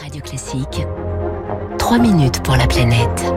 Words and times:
Radio 0.00 0.22
Classique. 0.22 0.86
3 1.78 1.98
minutes 1.98 2.42
pour 2.42 2.56
la 2.56 2.66
planète. 2.66 3.34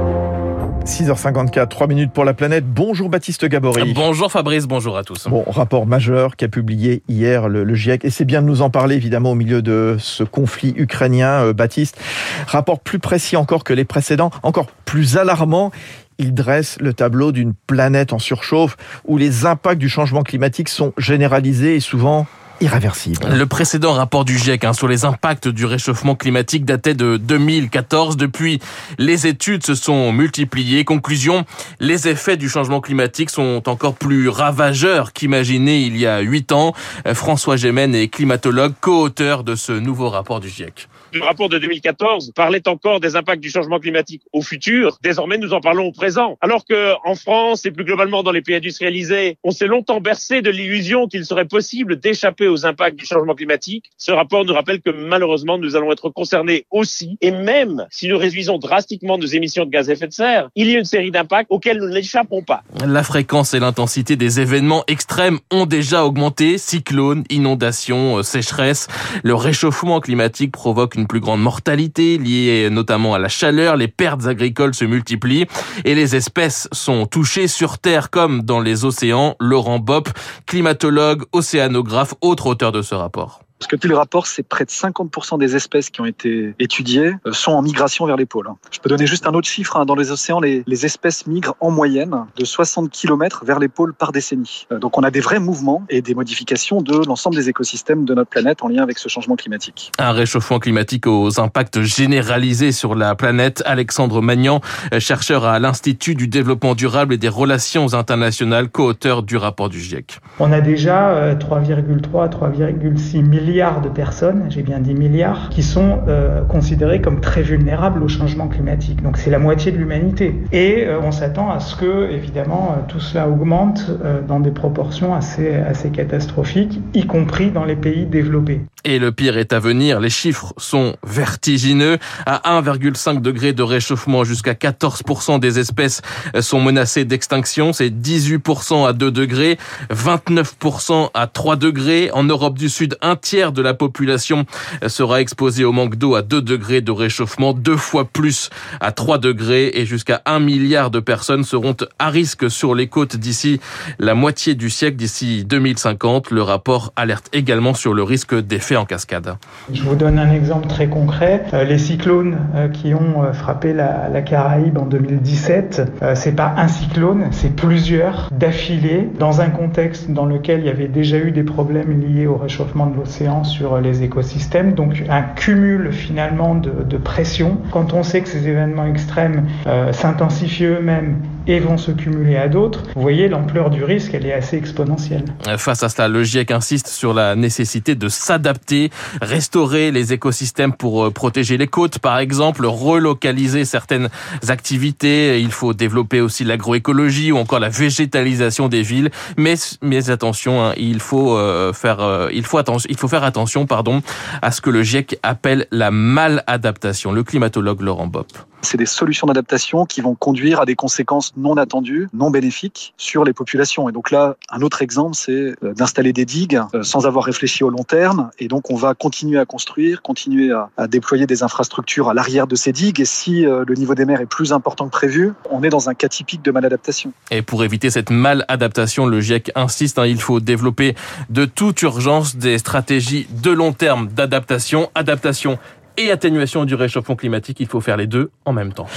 6h54, 0.85 1.67
3 1.67 1.87
minutes 1.87 2.13
pour 2.13 2.23
la 2.23 2.33
planète. 2.33 2.65
Bonjour 2.65 3.09
Baptiste 3.09 3.45
Gabory. 3.45 3.93
Bonjour 3.93 4.31
Fabrice, 4.31 4.65
bonjour 4.65 4.97
à 4.97 5.03
tous. 5.03 5.27
Bon, 5.27 5.43
rapport 5.47 5.85
majeur 5.85 6.37
qu'a 6.37 6.47
publié 6.47 7.03
hier 7.09 7.49
le, 7.49 7.63
le, 7.65 7.75
GIEC, 7.75 8.05
et 8.05 8.09
c'est 8.09 8.23
bien 8.23 8.41
de 8.41 8.47
nous 8.47 8.61
en 8.61 8.69
parler 8.69 8.95
évidemment 8.95 9.31
au 9.31 9.35
milieu 9.35 9.61
de 9.61 9.97
ce 9.99 10.23
conflit 10.23 10.73
ukrainien, 10.77 11.43
euh, 11.43 11.53
Baptiste. 11.53 11.99
Rapport 12.47 12.79
plus 12.79 12.99
précis 12.99 13.35
encore 13.35 13.65
que 13.65 13.73
les 13.73 13.85
précédents, 13.85 14.31
encore 14.41 14.67
plus 14.85 15.17
alarmant. 15.17 15.71
Il 16.19 16.33
dresse 16.33 16.77
le 16.79 16.93
tableau 16.93 17.33
d'une 17.33 17.53
planète 17.67 18.13
en 18.13 18.19
surchauffe 18.19 18.77
où 19.03 19.17
les 19.17 19.45
impacts 19.45 19.79
du 19.79 19.89
changement 19.89 20.23
climatique 20.23 20.69
sont 20.69 20.93
généralisés 20.97 21.75
et 21.75 21.81
souvent 21.81 22.27
irréversible. 22.61 23.27
Le 23.29 23.45
précédent 23.45 23.93
rapport 23.93 24.25
du 24.25 24.37
GIEC 24.37 24.63
hein, 24.63 24.73
sur 24.73 24.87
les 24.87 25.05
impacts 25.05 25.47
du 25.47 25.65
réchauffement 25.65 26.15
climatique 26.15 26.65
datait 26.65 26.93
de 26.93 27.17
2014. 27.17 28.17
Depuis, 28.17 28.59
les 28.97 29.27
études 29.27 29.65
se 29.65 29.75
sont 29.75 30.11
multipliées. 30.11 30.85
Conclusion, 30.85 31.45
les 31.79 32.07
effets 32.07 32.37
du 32.37 32.49
changement 32.49 32.81
climatique 32.81 33.29
sont 33.29 33.63
encore 33.67 33.95
plus 33.95 34.29
ravageurs 34.29 35.13
qu'imaginés 35.13 35.81
il 35.81 35.97
y 35.97 36.05
a 36.05 36.19
huit 36.19 36.51
ans. 36.51 36.73
François 37.13 37.57
Gémen 37.57 37.93
est 37.95 38.07
climatologue, 38.07 38.73
co-auteur 38.81 39.43
de 39.43 39.55
ce 39.55 39.71
nouveau 39.71 40.09
rapport 40.09 40.39
du 40.39 40.49
GIEC. 40.49 40.87
Le 41.15 41.23
rapport 41.23 41.47
de 41.47 41.57
2014 41.57 42.33
parlait 42.35 42.67
encore 42.67 42.99
des 42.99 43.15
impacts 43.15 43.41
du 43.41 43.49
changement 43.49 43.79
climatique 43.79 44.23
au 44.33 44.41
futur. 44.41 44.97
Désormais, 45.01 45.37
nous 45.37 45.53
en 45.53 45.61
parlons 45.61 45.85
au 45.85 45.93
présent. 45.93 46.37
Alors 46.41 46.65
que 46.65 46.91
en 47.05 47.15
France 47.15 47.65
et 47.65 47.71
plus 47.71 47.85
globalement 47.85 48.21
dans 48.21 48.33
les 48.33 48.41
pays 48.41 48.55
industrialisés, 48.55 49.37
on 49.41 49.51
s'est 49.51 49.67
longtemps 49.67 50.01
bercé 50.01 50.41
de 50.41 50.49
l'illusion 50.49 51.07
qu'il 51.07 51.23
serait 51.23 51.45
possible 51.45 52.01
d'échapper 52.01 52.49
aux 52.49 52.65
impacts 52.65 52.97
du 52.97 53.05
changement 53.05 53.33
climatique. 53.33 53.85
Ce 53.97 54.11
rapport 54.11 54.43
nous 54.43 54.53
rappelle 54.53 54.81
que 54.81 54.89
malheureusement, 54.89 55.57
nous 55.57 55.77
allons 55.77 55.89
être 55.93 56.09
concernés 56.09 56.65
aussi. 56.69 57.17
Et 57.21 57.31
même 57.31 57.87
si 57.91 58.09
nous 58.09 58.17
réduisons 58.17 58.57
drastiquement 58.57 59.17
nos 59.17 59.25
émissions 59.25 59.63
de 59.63 59.69
gaz 59.69 59.89
à 59.89 59.93
effet 59.93 60.07
de 60.07 60.11
serre, 60.11 60.49
il 60.53 60.69
y 60.69 60.75
a 60.75 60.79
une 60.79 60.83
série 60.83 61.11
d'impacts 61.11 61.47
auxquels 61.49 61.77
nous 61.77 61.93
n'échappons 61.93 62.41
pas. 62.41 62.61
La 62.85 63.03
fréquence 63.03 63.53
et 63.53 63.61
l'intensité 63.61 64.17
des 64.17 64.41
événements 64.41 64.83
extrêmes 64.87 65.39
ont 65.49 65.65
déjà 65.65 66.03
augmenté. 66.03 66.57
Cyclones, 66.57 67.23
inondations, 67.29 68.21
sécheresses. 68.21 68.89
Le 69.23 69.33
réchauffement 69.33 70.01
climatique 70.01 70.51
provoque 70.51 70.95
une 70.95 71.04
plus 71.05 71.19
grande 71.19 71.41
mortalité 71.41 72.17
liée 72.17 72.69
notamment 72.69 73.13
à 73.13 73.19
la 73.19 73.29
chaleur, 73.29 73.75
les 73.75 73.87
pertes 73.87 74.25
agricoles 74.25 74.73
se 74.73 74.85
multiplient 74.85 75.45
et 75.83 75.95
les 75.95 76.15
espèces 76.15 76.67
sont 76.71 77.05
touchées 77.05 77.47
sur 77.47 77.77
Terre 77.77 78.09
comme 78.09 78.41
dans 78.41 78.59
les 78.59 78.85
océans. 78.85 79.35
Laurent 79.39 79.79
Bopp, 79.79 80.09
climatologue, 80.45 81.23
océanographe, 81.31 82.13
autre 82.21 82.47
auteur 82.47 82.71
de 82.71 82.81
ce 82.81 82.95
rapport. 82.95 83.44
Parce 83.65 83.77
que 83.77 83.81
tout 83.81 83.87
le 83.87 83.97
rapport, 83.97 84.27
c'est 84.27 84.43
près 84.43 84.63
de 84.63 84.69
50% 84.69 85.39
des 85.39 85.55
espèces 85.55 85.89
qui 85.89 85.99
ont 85.99 86.05
été 86.05 86.53
étudiées 86.59 87.13
euh, 87.25 87.33
sont 87.33 87.53
en 87.53 87.63
migration 87.63 88.05
vers 88.05 88.15
les 88.15 88.27
pôles. 88.27 88.47
Je 88.69 88.77
peux 88.77 88.89
donner 88.89 89.07
juste 89.07 89.25
un 89.25 89.33
autre 89.33 89.47
chiffre. 89.47 89.75
Hein. 89.75 89.85
Dans 89.85 89.95
les 89.95 90.11
océans, 90.11 90.39
les, 90.39 90.63
les 90.67 90.85
espèces 90.85 91.25
migrent 91.25 91.55
en 91.59 91.71
moyenne 91.71 92.27
de 92.37 92.45
60 92.45 92.91
km 92.91 93.43
vers 93.43 93.57
les 93.57 93.67
pôles 93.67 93.95
par 93.95 94.11
décennie. 94.11 94.67
Euh, 94.71 94.77
donc 94.77 94.99
on 94.99 95.01
a 95.01 95.09
des 95.09 95.19
vrais 95.19 95.39
mouvements 95.39 95.83
et 95.89 96.03
des 96.03 96.13
modifications 96.13 96.83
de 96.83 97.07
l'ensemble 97.07 97.37
des 97.37 97.49
écosystèmes 97.49 98.05
de 98.05 98.13
notre 98.13 98.29
planète 98.29 98.61
en 98.61 98.67
lien 98.67 98.83
avec 98.83 98.99
ce 98.99 99.09
changement 99.09 99.35
climatique. 99.35 99.91
Un 99.97 100.11
réchauffement 100.11 100.59
climatique 100.59 101.07
aux 101.07 101.39
impacts 101.39 101.81
généralisés 101.81 102.71
sur 102.71 102.93
la 102.93 103.15
planète. 103.15 103.63
Alexandre 103.65 104.21
Magnan, 104.21 104.61
euh, 104.93 104.99
chercheur 104.99 105.43
à 105.43 105.57
l'Institut 105.57 106.13
du 106.13 106.27
développement 106.27 106.75
durable 106.75 107.15
et 107.15 107.17
des 107.17 107.29
relations 107.29 107.95
internationales, 107.95 108.69
co-auteur 108.69 109.23
du 109.23 109.37
rapport 109.37 109.69
du 109.69 109.79
GIEC. 109.79 110.19
On 110.37 110.51
a 110.51 110.61
déjà 110.61 111.33
3,3 111.33 112.29
3,6 112.29 113.23
milliards 113.23 113.54
de 113.55 113.87
personnes, 113.87 114.47
j'ai 114.49 114.63
bien 114.63 114.79
dit 114.79 114.93
milliards, 114.93 115.47
qui 115.49 115.63
sont 115.63 115.99
euh, 116.09 116.43
considérées 116.43 116.99
comme 116.99 117.21
très 117.21 117.41
vulnérables 117.41 118.03
au 118.03 118.09
changement 118.09 118.49
climatique. 118.49 119.01
Donc 119.01 119.17
c'est 119.17 119.29
la 119.29 119.39
moitié 119.39 119.71
de 119.71 119.77
l'humanité. 119.77 120.35
Et 120.51 120.83
euh, 120.85 120.99
on 121.01 121.13
s'attend 121.13 121.49
à 121.49 121.61
ce 121.61 121.77
que, 121.77 122.11
évidemment, 122.11 122.75
euh, 122.77 122.81
tout 122.89 122.99
cela 122.99 123.29
augmente 123.29 123.85
euh, 124.03 124.19
dans 124.21 124.41
des 124.41 124.51
proportions 124.51 125.15
assez, 125.15 125.53
assez 125.53 125.89
catastrophiques, 125.89 126.81
y 126.93 127.05
compris 127.05 127.49
dans 127.49 127.63
les 127.63 127.77
pays 127.77 128.05
développés. 128.05 128.59
Et 128.83 128.99
le 128.99 129.11
pire 129.11 129.37
est 129.37 129.51
à 129.51 129.59
venir. 129.59 129.99
Les 129.99 130.11
chiffres 130.11 130.53
sont 130.57 130.95
vertigineux. 131.07 131.97
À 132.27 132.61
1,5 132.61 133.19
degré 133.19 133.51
de 133.51 133.63
réchauffement, 133.63 134.23
jusqu'à 134.23 134.53
14% 134.53 135.39
des 135.39 135.57
espèces 135.57 136.03
sont 136.41 136.61
menacées 136.61 137.03
d'extinction. 137.03 137.73
C'est 137.73 137.89
18% 137.89 138.87
à 138.87 138.93
2 138.93 139.09
degrés, 139.09 139.57
29% 139.91 141.09
à 141.15 141.25
3 141.25 141.55
degrés. 141.55 142.11
En 142.13 142.25
Europe 142.25 142.59
du 142.59 142.69
Sud, 142.69 142.95
un 143.01 143.15
tiers 143.15 143.34
de 143.35 143.61
la 143.61 143.73
population 143.73 144.45
sera 144.87 145.19
exposée 145.19 145.65
au 145.65 145.73
manque 145.73 145.95
d'eau 145.95 146.15
à 146.15 146.21
2 146.21 146.41
degrés 146.41 146.81
de 146.81 146.91
réchauffement, 146.91 147.53
deux 147.53 147.75
fois 147.75 148.05
plus 148.05 148.49
à 148.79 148.91
3 148.91 149.17
degrés 149.17 149.71
et 149.73 149.85
jusqu'à 149.85 150.21
1 150.25 150.39
milliard 150.39 150.89
de 150.89 150.99
personnes 151.01 151.43
seront 151.43 151.75
à 151.99 152.09
risque 152.09 152.49
sur 152.49 152.75
les 152.75 152.87
côtes 152.87 153.17
d'ici 153.17 153.59
la 153.99 154.15
moitié 154.15 154.55
du 154.55 154.69
siècle, 154.69 154.95
d'ici 154.95 155.43
2050. 155.43 156.31
Le 156.31 156.41
rapport 156.41 156.93
alerte 156.95 157.29
également 157.33 157.73
sur 157.73 157.93
le 157.93 158.03
risque 158.03 158.35
d'effet 158.35 158.77
en 158.77 158.85
cascade. 158.85 159.35
Je 159.71 159.83
vous 159.83 159.95
donne 159.95 160.17
un 160.17 160.31
exemple 160.31 160.67
très 160.67 160.87
concret. 160.87 161.43
Les 161.67 161.77
cyclones 161.77 162.37
qui 162.73 162.93
ont 162.93 163.33
frappé 163.33 163.73
la, 163.73 164.07
la 164.09 164.21
Caraïbe 164.21 164.77
en 164.77 164.85
2017, 164.85 165.81
c'est 166.15 166.35
pas 166.35 166.53
un 166.57 166.67
cyclone, 166.67 167.27
c'est 167.31 167.53
plusieurs 167.53 168.29
d'affilée 168.31 169.09
dans 169.19 169.41
un 169.41 169.49
contexte 169.49 170.09
dans 170.09 170.25
lequel 170.25 170.61
il 170.61 170.65
y 170.67 170.69
avait 170.69 170.87
déjà 170.87 171.17
eu 171.17 171.31
des 171.31 171.43
problèmes 171.43 171.99
liés 171.99 172.27
au 172.27 172.37
réchauffement 172.37 172.87
de 172.87 172.95
l'océan 172.95 173.24
sur 173.43 173.79
les 173.79 174.03
écosystèmes. 174.03 174.73
Donc 174.73 175.03
un 175.09 175.21
cumul 175.21 175.91
finalement 175.91 176.55
de, 176.55 176.97
pression. 176.97 177.57
Quand 177.71 177.93
on 177.93 178.03
sait 178.03 178.21
que 178.21 178.29
ces 178.29 178.47
événements 178.47 178.85
extrêmes 178.85 179.47
euh, 179.67 179.91
s'intensifient 179.91 180.65
eux-mêmes 180.65 181.17
et 181.47 181.59
vont 181.59 181.77
se 181.77 181.91
cumuler 181.91 182.37
à 182.37 182.47
d'autres, 182.47 182.83
vous 182.95 183.01
voyez 183.01 183.27
l'ampleur 183.27 183.69
du 183.69 183.83
risque, 183.83 184.13
elle 184.13 184.25
est 184.25 184.33
assez 184.33 184.57
exponentielle. 184.57 185.25
Face 185.57 185.83
à 185.83 185.89
cela, 185.89 186.07
le 186.07 186.23
GIEC 186.23 186.51
insiste 186.51 186.87
sur 186.87 187.13
la 187.13 187.35
nécessité 187.35 187.95
de 187.95 188.09
s'adapter, 188.09 188.89
restaurer 189.21 189.91
les 189.91 190.13
écosystèmes 190.13 190.73
pour 190.73 191.11
protéger 191.13 191.57
les 191.57 191.67
côtes, 191.67 191.99
par 191.99 192.19
exemple, 192.19 192.65
relocaliser 192.65 193.65
certaines 193.65 194.09
activités. 194.47 195.41
Il 195.41 195.51
faut 195.51 195.73
développer 195.73 196.21
aussi 196.21 196.43
l'agroécologie 196.43 197.31
ou 197.31 197.37
encore 197.37 197.59
la 197.59 197.69
végétalisation 197.69 198.67
des 198.67 198.81
villes. 198.81 199.11
Mais, 199.37 199.55
mais 199.81 200.09
attention, 200.09 200.63
hein, 200.63 200.73
il 200.77 200.99
faut 200.99 201.37
euh, 201.37 201.73
faire, 201.73 201.99
euh, 201.99 202.29
il 202.33 202.45
faut 202.45 202.57
attention, 202.57 202.87
il 202.89 202.97
faut 202.97 203.07
faire 203.07 203.23
attention, 203.23 203.65
pardon, 203.65 204.01
à 204.41 204.51
ce 204.51 204.61
que 204.61 204.69
le 204.69 204.83
GIEC 204.83 205.19
appelle 205.23 205.67
la 205.71 205.91
maladaptation. 205.91 207.11
Le 207.11 207.23
climatologue 207.23 207.81
Laurent 207.81 208.07
Bopp 208.07 208.27
c'est 208.65 208.77
des 208.77 208.85
solutions 208.85 209.27
d'adaptation 209.27 209.85
qui 209.85 210.01
vont 210.01 210.15
conduire 210.15 210.61
à 210.61 210.65
des 210.65 210.75
conséquences 210.75 211.33
non 211.37 211.57
attendues, 211.57 212.09
non 212.13 212.29
bénéfiques 212.29 212.93
sur 212.97 213.23
les 213.23 213.33
populations. 213.33 213.87
Et 213.89 213.91
donc 213.91 214.11
là, 214.11 214.35
un 214.49 214.61
autre 214.61 214.81
exemple, 214.81 215.15
c'est 215.15 215.53
d'installer 215.61 216.13
des 216.13 216.25
digues 216.25 216.59
sans 216.81 217.05
avoir 217.05 217.25
réfléchi 217.25 217.63
au 217.63 217.69
long 217.69 217.83
terme. 217.83 218.31
Et 218.39 218.47
donc, 218.47 218.69
on 218.69 218.75
va 218.75 218.93
continuer 218.93 219.39
à 219.39 219.45
construire, 219.45 220.01
continuer 220.01 220.51
à, 220.51 220.87
déployer 220.87 221.27
des 221.27 221.43
infrastructures 221.43 222.09
à 222.09 222.13
l'arrière 222.13 222.47
de 222.47 222.55
ces 222.55 222.71
digues. 222.71 222.99
Et 222.99 223.05
si 223.05 223.43
le 223.43 223.73
niveau 223.75 223.95
des 223.95 224.05
mers 224.05 224.21
est 224.21 224.25
plus 224.25 224.53
important 224.53 224.85
que 224.85 224.91
prévu, 224.91 225.33
on 225.49 225.63
est 225.63 225.69
dans 225.69 225.89
un 225.89 225.93
cas 225.93 226.09
typique 226.09 226.43
de 226.43 226.51
maladaptation. 226.51 227.13
Et 227.31 227.41
pour 227.41 227.63
éviter 227.63 227.89
cette 227.89 228.09
maladaptation, 228.09 229.05
le 229.05 229.21
GIEC 229.21 229.51
insiste, 229.55 229.99
hein, 229.99 230.05
il 230.05 230.19
faut 230.19 230.39
développer 230.39 230.95
de 231.29 231.45
toute 231.45 231.81
urgence 231.81 232.35
des 232.35 232.57
stratégies 232.57 233.27
de 233.29 233.51
long 233.51 233.73
terme 233.73 234.07
d'adaptation. 234.07 234.89
Adaptation 234.95 235.59
et 235.97 236.11
atténuation 236.11 236.65
du 236.65 236.75
réchauffement 236.75 237.15
climatique. 237.15 237.59
Il 237.59 237.67
faut 237.67 237.81
faire 237.81 237.97
les 237.97 238.07
deux 238.07 238.31
en 238.45 238.53
même 238.53 238.73
temps. 238.73 238.87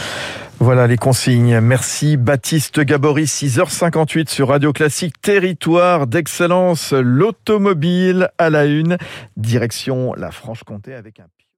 Voilà 0.61 0.87
les 0.87 0.97
consignes. 0.97 1.61
Merci 1.61 2.17
Baptiste 2.17 2.81
Gabory, 2.81 3.25
6h58 3.25 4.29
sur 4.29 4.49
Radio 4.49 4.73
Classique, 4.73 5.21
territoire 5.21 6.07
d'excellence, 6.07 6.93
l'automobile 6.93 8.31
à 8.39 8.51
la 8.51 8.65
une, 8.65 8.99
direction 9.37 10.15
la 10.15 10.33
Franche-Comté 10.33 10.95
avec 10.95 11.21
un 11.21 11.27